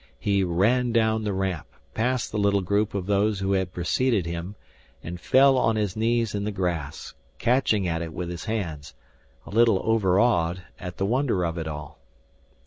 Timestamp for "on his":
5.59-5.95